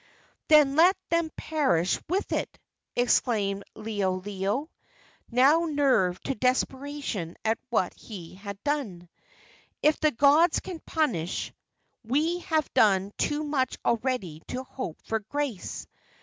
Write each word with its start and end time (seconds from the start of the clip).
"Then 0.47 0.75
let 0.75 0.97
them 1.09 1.29
perish 1.37 1.99
with 2.09 2.31
it!" 2.31 2.57
exclaimed 2.95 3.63
Liholiho, 3.75 4.67
now 5.29 5.65
nerved 5.65 6.23
to 6.25 6.33
desperation 6.33 7.35
at 7.45 7.59
what 7.69 7.93
he 7.93 8.33
had 8.33 8.57
done. 8.63 9.09
"If 9.83 9.99
the 9.99 10.09
gods 10.09 10.59
can 10.59 10.79
punish, 10.79 11.53
we 12.03 12.39
have 12.39 12.73
done 12.73 13.11
too 13.19 13.43
much 13.43 13.77
already 13.85 14.41
to 14.47 14.63
hope 14.63 14.97
for 15.05 15.19
grace. 15.19 15.85